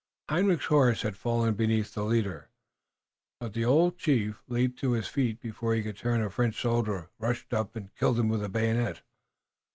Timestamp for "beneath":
1.53-1.93